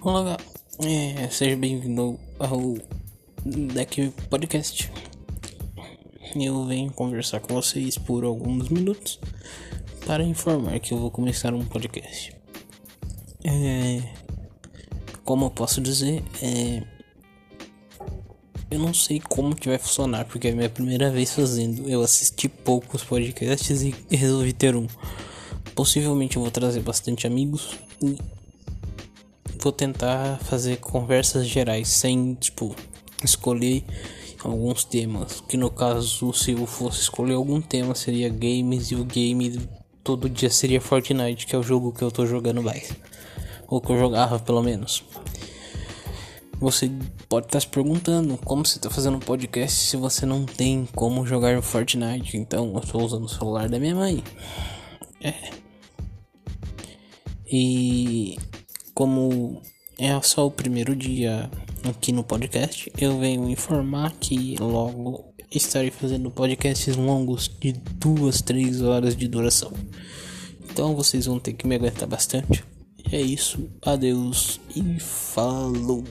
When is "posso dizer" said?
15.50-16.22